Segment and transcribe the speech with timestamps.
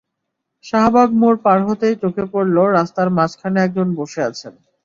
[0.65, 4.53] শাহবাগ মোড় পার হতেই চোখে পড়ল রাস্তার মাঝখানে একজন বসে আছেন।